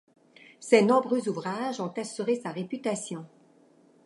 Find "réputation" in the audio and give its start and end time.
2.49-3.27